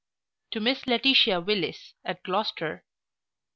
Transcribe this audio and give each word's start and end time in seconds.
To 0.49 0.59
Miss 0.59 0.85
LAETITIA 0.87 1.41
WILLIS, 1.41 1.93
at 2.03 2.23
Gloucester. 2.23 2.85